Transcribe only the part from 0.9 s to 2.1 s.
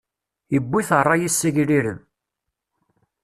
ṛṛay-is s agrireb.